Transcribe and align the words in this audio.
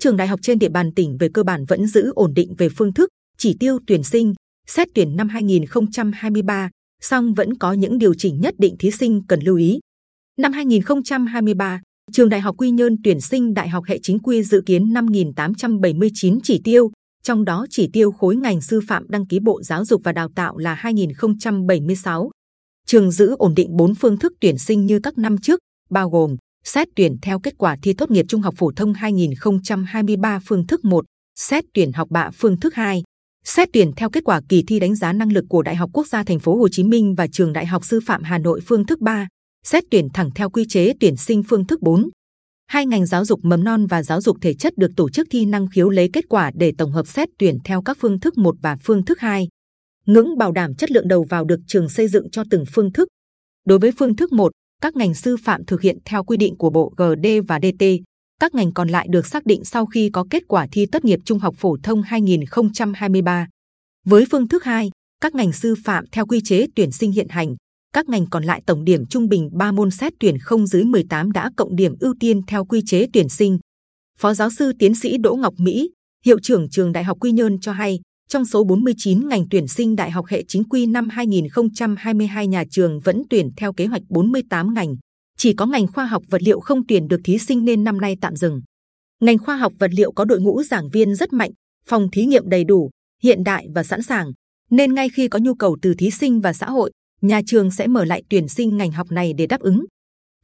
Các 0.00 0.04
trường 0.04 0.16
đại 0.16 0.28
học 0.28 0.40
trên 0.42 0.58
địa 0.58 0.68
bàn 0.68 0.92
tỉnh 0.92 1.16
về 1.16 1.28
cơ 1.34 1.42
bản 1.42 1.64
vẫn 1.64 1.86
giữ 1.86 2.12
ổn 2.14 2.34
định 2.34 2.54
về 2.58 2.68
phương 2.68 2.92
thức, 2.92 3.08
chỉ 3.38 3.56
tiêu 3.60 3.78
tuyển 3.86 4.02
sinh, 4.02 4.34
xét 4.66 4.88
tuyển 4.94 5.16
năm 5.16 5.28
2023, 5.28 6.70
song 7.02 7.34
vẫn 7.34 7.54
có 7.58 7.72
những 7.72 7.98
điều 7.98 8.14
chỉnh 8.14 8.40
nhất 8.40 8.54
định 8.58 8.76
thí 8.78 8.90
sinh 8.90 9.22
cần 9.28 9.40
lưu 9.40 9.56
ý. 9.56 9.80
Năm 10.38 10.52
2023, 10.52 11.80
trường 12.12 12.28
Đại 12.28 12.40
học 12.40 12.54
Quy 12.58 12.70
Nhơn 12.70 12.96
tuyển 13.04 13.20
sinh 13.20 13.54
Đại 13.54 13.68
học 13.68 13.84
hệ 13.86 13.98
chính 14.02 14.18
quy 14.18 14.42
dự 14.42 14.62
kiến 14.66 14.92
5.879 14.92 16.38
chỉ 16.42 16.60
tiêu, 16.64 16.90
trong 17.22 17.44
đó 17.44 17.66
chỉ 17.70 17.88
tiêu 17.92 18.12
khối 18.12 18.36
ngành 18.36 18.60
sư 18.60 18.80
phạm 18.88 19.08
đăng 19.08 19.26
ký 19.26 19.40
Bộ 19.40 19.62
Giáo 19.62 19.84
dục 19.84 20.00
và 20.04 20.12
Đào 20.12 20.28
tạo 20.34 20.58
là 20.58 20.74
2076. 20.74 22.30
Trường 22.86 23.10
giữ 23.10 23.34
ổn 23.38 23.54
định 23.54 23.76
4 23.76 23.94
phương 23.94 24.18
thức 24.18 24.32
tuyển 24.40 24.58
sinh 24.58 24.86
như 24.86 25.00
các 25.02 25.18
năm 25.18 25.38
trước, 25.38 25.60
bao 25.90 26.10
gồm 26.10 26.36
xét 26.64 26.88
tuyển 26.96 27.16
theo 27.22 27.38
kết 27.38 27.54
quả 27.58 27.76
thi 27.82 27.92
tốt 27.92 28.10
nghiệp 28.10 28.24
trung 28.28 28.40
học 28.40 28.54
phổ 28.56 28.72
thông 28.76 28.94
2023 28.94 30.40
phương 30.44 30.66
thức 30.66 30.84
1, 30.84 31.04
xét 31.38 31.64
tuyển 31.74 31.92
học 31.92 32.08
bạ 32.10 32.30
phương 32.34 32.60
thức 32.60 32.74
2, 32.74 33.02
xét 33.44 33.68
tuyển 33.72 33.92
theo 33.96 34.10
kết 34.10 34.24
quả 34.24 34.40
kỳ 34.48 34.62
thi 34.66 34.80
đánh 34.80 34.94
giá 34.94 35.12
năng 35.12 35.32
lực 35.32 35.44
của 35.48 35.62
Đại 35.62 35.76
học 35.76 35.90
Quốc 35.92 36.06
gia 36.06 36.24
Thành 36.24 36.40
phố 36.40 36.56
Hồ 36.56 36.68
Chí 36.68 36.84
Minh 36.84 37.14
và 37.14 37.26
Trường 37.26 37.52
Đại 37.52 37.66
học 37.66 37.84
Sư 37.84 38.00
phạm 38.06 38.22
Hà 38.22 38.38
Nội 38.38 38.60
phương 38.66 38.86
thức 38.86 39.00
3, 39.00 39.28
xét 39.64 39.84
tuyển 39.90 40.08
thẳng 40.14 40.30
theo 40.34 40.50
quy 40.50 40.64
chế 40.68 40.92
tuyển 41.00 41.16
sinh 41.16 41.42
phương 41.42 41.66
thức 41.66 41.82
4. 41.82 42.08
Hai 42.66 42.86
ngành 42.86 43.06
giáo 43.06 43.24
dục 43.24 43.40
mầm 43.42 43.64
non 43.64 43.86
và 43.86 44.02
giáo 44.02 44.20
dục 44.20 44.36
thể 44.40 44.54
chất 44.54 44.72
được 44.76 44.90
tổ 44.96 45.10
chức 45.10 45.26
thi 45.30 45.44
năng 45.44 45.66
khiếu 45.70 45.90
lấy 45.90 46.10
kết 46.12 46.24
quả 46.28 46.50
để 46.54 46.72
tổng 46.78 46.92
hợp 46.92 47.06
xét 47.06 47.28
tuyển 47.38 47.58
theo 47.64 47.82
các 47.82 47.96
phương 48.00 48.20
thức 48.20 48.38
1 48.38 48.56
và 48.62 48.76
phương 48.76 49.04
thức 49.04 49.20
2. 49.20 49.48
Ngưỡng 50.06 50.38
bảo 50.38 50.52
đảm 50.52 50.74
chất 50.74 50.90
lượng 50.90 51.08
đầu 51.08 51.26
vào 51.28 51.44
được 51.44 51.60
trường 51.66 51.88
xây 51.88 52.08
dựng 52.08 52.30
cho 52.30 52.44
từng 52.50 52.64
phương 52.74 52.92
thức. 52.92 53.08
Đối 53.66 53.78
với 53.78 53.92
phương 53.98 54.16
thức 54.16 54.32
1, 54.32 54.52
các 54.80 54.96
ngành 54.96 55.14
sư 55.14 55.36
phạm 55.44 55.64
thực 55.64 55.80
hiện 55.80 55.98
theo 56.04 56.24
quy 56.24 56.36
định 56.36 56.56
của 56.56 56.70
Bộ 56.70 56.92
GD 56.96 57.26
và 57.48 57.60
DT. 57.62 57.84
Các 58.40 58.54
ngành 58.54 58.72
còn 58.72 58.88
lại 58.88 59.06
được 59.10 59.26
xác 59.26 59.46
định 59.46 59.64
sau 59.64 59.86
khi 59.86 60.10
có 60.12 60.26
kết 60.30 60.42
quả 60.48 60.66
thi 60.72 60.86
tốt 60.86 61.04
nghiệp 61.04 61.20
trung 61.24 61.38
học 61.38 61.54
phổ 61.58 61.76
thông 61.82 62.02
2023. 62.02 63.48
Với 64.06 64.24
phương 64.30 64.48
thức 64.48 64.64
2, 64.64 64.90
các 65.20 65.34
ngành 65.34 65.52
sư 65.52 65.74
phạm 65.84 66.04
theo 66.12 66.26
quy 66.26 66.40
chế 66.44 66.66
tuyển 66.76 66.92
sinh 66.92 67.12
hiện 67.12 67.28
hành, 67.28 67.56
các 67.94 68.08
ngành 68.08 68.26
còn 68.30 68.44
lại 68.44 68.62
tổng 68.66 68.84
điểm 68.84 69.06
trung 69.06 69.28
bình 69.28 69.50
3 69.52 69.72
môn 69.72 69.90
xét 69.90 70.12
tuyển 70.20 70.38
không 70.38 70.66
dưới 70.66 70.84
18 70.84 71.32
đã 71.32 71.50
cộng 71.56 71.76
điểm 71.76 71.94
ưu 72.00 72.14
tiên 72.20 72.42
theo 72.46 72.64
quy 72.64 72.82
chế 72.86 73.06
tuyển 73.12 73.28
sinh. 73.28 73.58
Phó 74.18 74.34
giáo 74.34 74.50
sư 74.50 74.72
tiến 74.78 74.94
sĩ 74.94 75.18
Đỗ 75.18 75.34
Ngọc 75.34 75.54
Mỹ, 75.58 75.90
hiệu 76.26 76.38
trưởng 76.42 76.68
trường 76.70 76.92
Đại 76.92 77.04
học 77.04 77.18
Quy 77.20 77.32
Nhơn 77.32 77.60
cho 77.60 77.72
hay, 77.72 78.00
trong 78.30 78.44
số 78.44 78.64
49 78.64 79.28
ngành 79.28 79.44
tuyển 79.50 79.68
sinh 79.68 79.96
đại 79.96 80.10
học 80.10 80.26
hệ 80.26 80.44
chính 80.48 80.64
quy 80.64 80.86
năm 80.86 81.08
2022 81.08 82.46
nhà 82.46 82.64
trường 82.70 83.00
vẫn 83.00 83.22
tuyển 83.30 83.50
theo 83.56 83.72
kế 83.72 83.86
hoạch 83.86 84.02
48 84.08 84.74
ngành, 84.74 84.94
chỉ 85.38 85.54
có 85.54 85.66
ngành 85.66 85.86
khoa 85.86 86.06
học 86.06 86.22
vật 86.30 86.42
liệu 86.42 86.60
không 86.60 86.86
tuyển 86.86 87.08
được 87.08 87.20
thí 87.24 87.38
sinh 87.38 87.64
nên 87.64 87.84
năm 87.84 88.00
nay 88.00 88.16
tạm 88.20 88.36
dừng. 88.36 88.60
Ngành 89.20 89.38
khoa 89.38 89.56
học 89.56 89.72
vật 89.78 89.90
liệu 89.94 90.12
có 90.12 90.24
đội 90.24 90.40
ngũ 90.40 90.62
giảng 90.62 90.88
viên 90.92 91.14
rất 91.14 91.32
mạnh, 91.32 91.50
phòng 91.86 92.08
thí 92.12 92.24
nghiệm 92.24 92.48
đầy 92.48 92.64
đủ, 92.64 92.90
hiện 93.22 93.44
đại 93.44 93.66
và 93.74 93.82
sẵn 93.82 94.02
sàng, 94.02 94.32
nên 94.70 94.94
ngay 94.94 95.08
khi 95.08 95.28
có 95.28 95.38
nhu 95.38 95.54
cầu 95.54 95.76
từ 95.82 95.94
thí 95.94 96.10
sinh 96.10 96.40
và 96.40 96.52
xã 96.52 96.66
hội, 96.66 96.90
nhà 97.22 97.40
trường 97.46 97.70
sẽ 97.70 97.86
mở 97.86 98.04
lại 98.04 98.22
tuyển 98.30 98.48
sinh 98.48 98.76
ngành 98.76 98.92
học 98.92 99.10
này 99.10 99.32
để 99.32 99.46
đáp 99.46 99.60
ứng. 99.60 99.84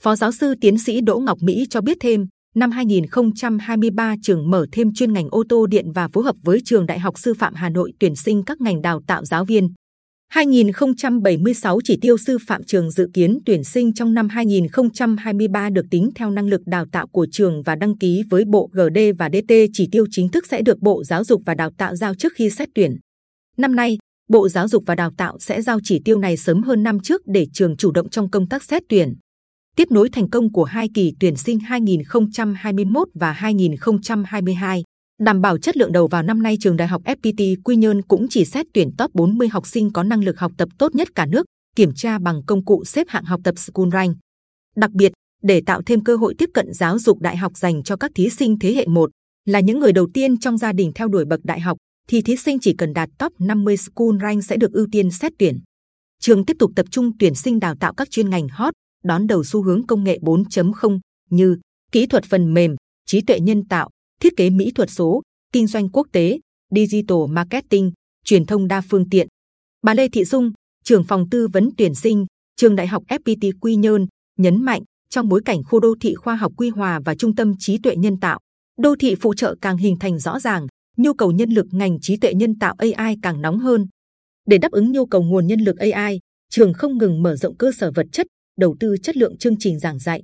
Phó 0.00 0.16
giáo 0.16 0.32
sư 0.32 0.54
tiến 0.60 0.78
sĩ 0.78 1.00
Đỗ 1.00 1.18
Ngọc 1.18 1.38
Mỹ 1.40 1.66
cho 1.70 1.80
biết 1.80 1.96
thêm, 2.00 2.26
năm 2.54 2.70
2023 2.70 4.14
trường 4.22 4.50
mở 4.50 4.66
thêm 4.72 4.94
chuyên 4.94 5.12
ngành 5.12 5.28
ô 5.30 5.44
tô 5.48 5.66
điện 5.66 5.92
và 5.92 6.08
phối 6.08 6.24
hợp 6.24 6.36
với 6.42 6.60
trường 6.64 6.86
Đại 6.86 6.98
học 6.98 7.18
Sư 7.18 7.34
phạm 7.34 7.54
Hà 7.54 7.68
Nội 7.68 7.92
tuyển 8.00 8.16
sinh 8.16 8.42
các 8.42 8.60
ngành 8.60 8.82
đào 8.82 9.00
tạo 9.06 9.24
giáo 9.24 9.44
viên. 9.44 9.68
2076 10.28 11.78
chỉ 11.84 11.98
tiêu 12.00 12.18
sư 12.18 12.38
phạm 12.46 12.64
trường 12.64 12.90
dự 12.90 13.10
kiến 13.14 13.38
tuyển 13.46 13.64
sinh 13.64 13.92
trong 13.92 14.14
năm 14.14 14.28
2023 14.28 15.70
được 15.70 15.86
tính 15.90 16.10
theo 16.14 16.30
năng 16.30 16.48
lực 16.48 16.60
đào 16.66 16.86
tạo 16.92 17.06
của 17.06 17.26
trường 17.32 17.62
và 17.62 17.74
đăng 17.74 17.98
ký 17.98 18.22
với 18.30 18.44
Bộ 18.44 18.70
GD 18.72 18.98
và 19.18 19.28
DT 19.28 19.54
chỉ 19.72 19.88
tiêu 19.92 20.06
chính 20.10 20.28
thức 20.28 20.46
sẽ 20.46 20.62
được 20.62 20.78
Bộ 20.80 21.04
Giáo 21.04 21.24
dục 21.24 21.42
và 21.46 21.54
Đào 21.54 21.70
tạo 21.78 21.96
giao 21.96 22.14
trước 22.14 22.32
khi 22.36 22.50
xét 22.50 22.68
tuyển. 22.74 22.96
Năm 23.56 23.76
nay, 23.76 23.98
Bộ 24.28 24.48
Giáo 24.48 24.68
dục 24.68 24.82
và 24.86 24.94
Đào 24.94 25.10
tạo 25.16 25.38
sẽ 25.40 25.62
giao 25.62 25.78
chỉ 25.82 26.00
tiêu 26.04 26.18
này 26.18 26.36
sớm 26.36 26.62
hơn 26.62 26.82
năm 26.82 27.00
trước 27.00 27.22
để 27.26 27.46
trường 27.52 27.76
chủ 27.76 27.90
động 27.90 28.08
trong 28.08 28.30
công 28.30 28.48
tác 28.48 28.64
xét 28.64 28.82
tuyển. 28.88 29.14
Tiếp 29.76 29.90
nối 29.90 30.08
thành 30.08 30.30
công 30.30 30.52
của 30.52 30.64
hai 30.64 30.88
kỳ 30.94 31.12
tuyển 31.20 31.36
sinh 31.36 31.60
2021 31.60 33.08
và 33.14 33.32
2022, 33.32 34.82
đảm 35.20 35.40
bảo 35.40 35.58
chất 35.58 35.76
lượng 35.76 35.92
đầu 35.92 36.06
vào 36.06 36.22
năm 36.22 36.42
nay 36.42 36.56
trường 36.60 36.76
Đại 36.76 36.88
học 36.88 37.02
FPT 37.04 37.56
Quy 37.64 37.76
Nhơn 37.76 38.02
cũng 38.02 38.26
chỉ 38.30 38.44
xét 38.44 38.66
tuyển 38.74 38.90
top 38.98 39.14
40 39.14 39.48
học 39.48 39.66
sinh 39.66 39.92
có 39.92 40.02
năng 40.02 40.24
lực 40.24 40.38
học 40.38 40.52
tập 40.58 40.68
tốt 40.78 40.94
nhất 40.94 41.08
cả 41.14 41.26
nước, 41.26 41.46
kiểm 41.76 41.94
tra 41.94 42.18
bằng 42.18 42.42
công 42.46 42.64
cụ 42.64 42.84
xếp 42.84 43.06
hạng 43.08 43.24
học 43.24 43.40
tập 43.44 43.54
SchoolRank. 43.58 44.16
Đặc 44.76 44.90
biệt, 44.90 45.12
để 45.42 45.62
tạo 45.66 45.82
thêm 45.86 46.04
cơ 46.04 46.16
hội 46.16 46.34
tiếp 46.38 46.50
cận 46.54 46.72
giáo 46.72 46.98
dục 46.98 47.20
đại 47.20 47.36
học 47.36 47.56
dành 47.56 47.82
cho 47.82 47.96
các 47.96 48.10
thí 48.14 48.30
sinh 48.30 48.58
thế 48.58 48.74
hệ 48.74 48.86
1, 48.86 49.10
là 49.44 49.60
những 49.60 49.78
người 49.80 49.92
đầu 49.92 50.08
tiên 50.14 50.38
trong 50.38 50.58
gia 50.58 50.72
đình 50.72 50.92
theo 50.94 51.08
đuổi 51.08 51.24
bậc 51.24 51.40
đại 51.44 51.60
học, 51.60 51.78
thì 52.08 52.22
thí 52.22 52.36
sinh 52.36 52.58
chỉ 52.60 52.74
cần 52.78 52.92
đạt 52.92 53.08
top 53.18 53.32
50 53.40 53.76
School 53.76 54.16
Rank 54.22 54.44
sẽ 54.44 54.56
được 54.56 54.72
ưu 54.72 54.86
tiên 54.92 55.10
xét 55.10 55.32
tuyển. 55.38 55.60
Trường 56.20 56.44
tiếp 56.44 56.56
tục 56.58 56.70
tập 56.76 56.86
trung 56.90 57.18
tuyển 57.18 57.34
sinh 57.34 57.60
đào 57.60 57.74
tạo 57.80 57.94
các 57.94 58.10
chuyên 58.10 58.30
ngành 58.30 58.48
hot, 58.48 58.74
đón 59.04 59.26
đầu 59.26 59.44
xu 59.44 59.62
hướng 59.62 59.86
công 59.86 60.04
nghệ 60.04 60.18
4.0 60.22 60.98
như 61.30 61.58
kỹ 61.92 62.06
thuật 62.06 62.24
phần 62.24 62.54
mềm, 62.54 62.76
trí 63.06 63.20
tuệ 63.20 63.40
nhân 63.40 63.64
tạo, 63.68 63.90
thiết 64.20 64.36
kế 64.36 64.50
mỹ 64.50 64.72
thuật 64.74 64.90
số, 64.90 65.22
kinh 65.52 65.66
doanh 65.66 65.88
quốc 65.88 66.06
tế, 66.12 66.38
digital 66.70 67.18
marketing, 67.28 67.92
truyền 68.24 68.46
thông 68.46 68.68
đa 68.68 68.82
phương 68.90 69.08
tiện. 69.08 69.28
Bà 69.82 69.94
Lê 69.94 70.08
Thị 70.08 70.24
Dung, 70.24 70.52
trưởng 70.84 71.04
phòng 71.04 71.28
tư 71.30 71.48
vấn 71.52 71.70
tuyển 71.76 71.94
sinh, 71.94 72.26
trường 72.56 72.76
Đại 72.76 72.86
học 72.86 73.02
FPT 73.08 73.52
Quy 73.60 73.76
Nhơn, 73.76 74.06
nhấn 74.38 74.62
mạnh 74.64 74.82
trong 75.10 75.28
bối 75.28 75.40
cảnh 75.44 75.62
khu 75.64 75.80
đô 75.80 75.94
thị 76.00 76.14
khoa 76.14 76.36
học 76.36 76.52
quy 76.56 76.68
hòa 76.68 77.00
và 77.04 77.14
trung 77.14 77.34
tâm 77.34 77.54
trí 77.58 77.78
tuệ 77.78 77.96
nhân 77.96 78.20
tạo, 78.20 78.38
đô 78.78 78.94
thị 79.00 79.14
phụ 79.20 79.34
trợ 79.34 79.54
càng 79.60 79.76
hình 79.76 79.96
thành 80.00 80.18
rõ 80.18 80.40
ràng, 80.40 80.66
nhu 80.96 81.14
cầu 81.14 81.32
nhân 81.32 81.50
lực 81.50 81.66
ngành 81.70 82.00
trí 82.00 82.16
tuệ 82.16 82.34
nhân 82.34 82.58
tạo 82.58 82.74
AI 82.78 83.16
càng 83.22 83.42
nóng 83.42 83.58
hơn. 83.58 83.86
Để 84.46 84.58
đáp 84.58 84.72
ứng 84.72 84.92
nhu 84.92 85.06
cầu 85.06 85.22
nguồn 85.22 85.46
nhân 85.46 85.60
lực 85.60 85.76
AI, 85.76 86.20
trường 86.50 86.72
không 86.72 86.98
ngừng 86.98 87.22
mở 87.22 87.36
rộng 87.36 87.56
cơ 87.56 87.72
sở 87.72 87.90
vật 87.94 88.06
chất, 88.12 88.26
đầu 88.58 88.76
tư 88.80 88.96
chất 89.02 89.16
lượng 89.16 89.36
chương 89.36 89.58
trình 89.58 89.78
giảng 89.78 89.98
dạy. 89.98 90.22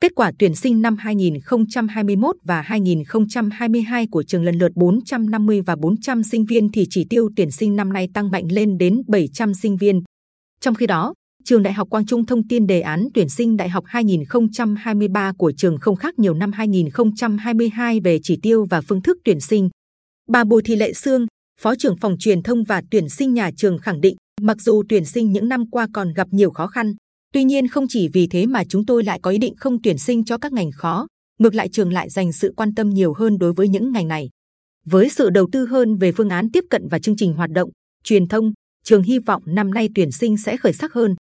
Kết 0.00 0.12
quả 0.14 0.32
tuyển 0.38 0.54
sinh 0.54 0.82
năm 0.82 0.96
2021 0.96 2.36
và 2.44 2.62
2022 2.62 4.06
của 4.10 4.22
trường 4.22 4.44
lần 4.44 4.58
lượt 4.58 4.72
450 4.74 5.60
và 5.60 5.76
400 5.76 6.22
sinh 6.22 6.44
viên 6.44 6.68
thì 6.72 6.86
chỉ 6.90 7.06
tiêu 7.10 7.30
tuyển 7.36 7.50
sinh 7.50 7.76
năm 7.76 7.92
nay 7.92 8.08
tăng 8.14 8.30
mạnh 8.30 8.52
lên 8.52 8.78
đến 8.78 9.02
700 9.08 9.54
sinh 9.54 9.76
viên. 9.76 10.02
Trong 10.60 10.74
khi 10.74 10.86
đó, 10.86 11.14
trường 11.44 11.62
Đại 11.62 11.72
học 11.72 11.90
Quang 11.90 12.06
Trung 12.06 12.26
thông 12.26 12.48
tin 12.48 12.66
đề 12.66 12.80
án 12.80 13.08
tuyển 13.14 13.28
sinh 13.28 13.56
đại 13.56 13.68
học 13.68 13.84
2023 13.86 15.32
của 15.38 15.52
trường 15.56 15.78
không 15.78 15.96
khác 15.96 16.18
nhiều 16.18 16.34
năm 16.34 16.52
2022 16.52 18.00
về 18.00 18.18
chỉ 18.22 18.38
tiêu 18.42 18.66
và 18.70 18.80
phương 18.80 19.02
thức 19.02 19.18
tuyển 19.24 19.40
sinh. 19.40 19.68
Bà 20.28 20.44
Bùi 20.44 20.62
Thị 20.62 20.76
Lệ 20.76 20.92
Sương, 20.92 21.26
Phó 21.60 21.74
trưởng 21.74 21.96
phòng 21.96 22.16
truyền 22.18 22.42
thông 22.42 22.64
và 22.64 22.82
tuyển 22.90 23.08
sinh 23.08 23.34
nhà 23.34 23.50
trường 23.56 23.78
khẳng 23.78 24.00
định, 24.00 24.16
mặc 24.40 24.56
dù 24.60 24.82
tuyển 24.88 25.04
sinh 25.04 25.32
những 25.32 25.48
năm 25.48 25.70
qua 25.70 25.86
còn 25.92 26.12
gặp 26.12 26.28
nhiều 26.30 26.50
khó 26.50 26.66
khăn, 26.66 26.94
Tuy 27.36 27.44
nhiên 27.44 27.68
không 27.68 27.88
chỉ 27.88 28.08
vì 28.08 28.26
thế 28.26 28.46
mà 28.46 28.64
chúng 28.64 28.86
tôi 28.86 29.04
lại 29.04 29.20
có 29.22 29.30
ý 29.30 29.38
định 29.38 29.54
không 29.56 29.82
tuyển 29.82 29.98
sinh 29.98 30.24
cho 30.24 30.38
các 30.38 30.52
ngành 30.52 30.70
khó, 30.72 31.06
ngược 31.38 31.54
lại 31.54 31.68
trường 31.68 31.92
lại 31.92 32.10
dành 32.10 32.32
sự 32.32 32.52
quan 32.56 32.74
tâm 32.74 32.90
nhiều 32.90 33.14
hơn 33.14 33.38
đối 33.38 33.52
với 33.52 33.68
những 33.68 33.92
ngành 33.92 34.08
này. 34.08 34.30
Với 34.86 35.08
sự 35.08 35.30
đầu 35.30 35.48
tư 35.52 35.66
hơn 35.66 35.96
về 35.96 36.12
phương 36.12 36.28
án 36.28 36.50
tiếp 36.50 36.64
cận 36.70 36.88
và 36.88 36.98
chương 36.98 37.16
trình 37.16 37.32
hoạt 37.32 37.50
động, 37.50 37.70
truyền 38.04 38.28
thông, 38.28 38.52
trường 38.84 39.02
hy 39.02 39.18
vọng 39.18 39.42
năm 39.46 39.74
nay 39.74 39.88
tuyển 39.94 40.12
sinh 40.12 40.36
sẽ 40.36 40.56
khởi 40.56 40.72
sắc 40.72 40.92
hơn. 40.92 41.14